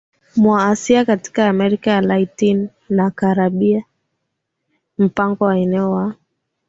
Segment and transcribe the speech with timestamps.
[0.35, 3.83] mwa Asia Katika Amerika ya Latini na Karabia
[4.97, 6.13] mpango wa eneo wa